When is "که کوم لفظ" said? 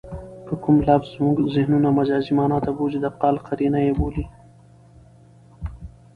0.47-1.07